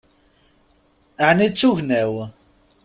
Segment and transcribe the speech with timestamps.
[1.27, 2.13] Ɛni d tugna-w?